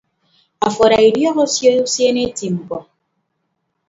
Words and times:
Afo 0.67 0.79
ada 0.85 0.99
idiọk 1.09 1.37
osio 1.45 1.71
usiene 1.85 2.21
eti 2.27 2.45
mkpọ. 2.55 2.77